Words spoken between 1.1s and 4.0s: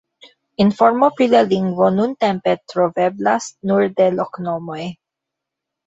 pri la lingvo nuntempe troveblas nur